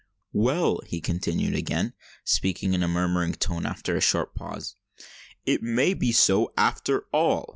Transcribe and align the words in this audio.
"Well," 0.33 0.81
he 0.87 0.99
continued, 0.99 1.53
again 1.53 1.93
speaking 2.23 2.73
in 2.73 2.81
a 2.81 2.87
murmuring 2.87 3.33
tone, 3.33 3.67
after 3.67 3.95
a 3.95 4.01
short 4.01 4.33
pause, 4.33 4.75
"it 5.45 5.61
may 5.61 5.93
be 5.93 6.11
so, 6.11 6.51
after 6.57 7.05
all! 7.13 7.47